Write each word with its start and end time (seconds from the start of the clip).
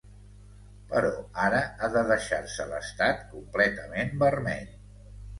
Però 0.91 1.09
ara, 1.47 1.59
ha 1.79 1.89
de 1.95 2.01
deixar-se 2.11 2.65
l'estat 2.71 3.21
completament 3.35 4.15
vermell. 4.25 4.73